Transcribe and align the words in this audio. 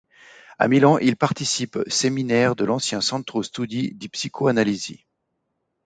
À 0.57 0.67
Milan, 0.67 0.97
il 0.97 1.15
participe 1.15 1.77
séminaires 1.85 2.55
de 2.55 2.65
l’ancien 2.65 3.01
Centro 3.01 3.43
Studi 3.43 3.93
di 3.93 4.09
Psicoanalisi. 4.09 5.05